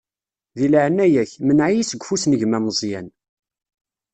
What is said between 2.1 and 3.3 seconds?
n gma Meẓyan.